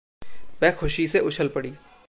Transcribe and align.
वह 0.63 0.71
खुशी 0.71 1.07
से 1.07 1.19
उछल 1.19 1.47
पड़ी। 1.47 1.73